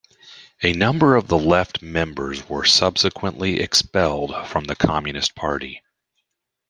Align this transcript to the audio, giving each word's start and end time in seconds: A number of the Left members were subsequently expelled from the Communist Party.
A 0.63 0.73
number 0.73 1.15
of 1.15 1.27
the 1.27 1.37
Left 1.37 1.83
members 1.83 2.49
were 2.49 2.65
subsequently 2.65 3.59
expelled 3.59 4.33
from 4.47 4.63
the 4.63 4.75
Communist 4.75 5.35
Party. 5.35 5.83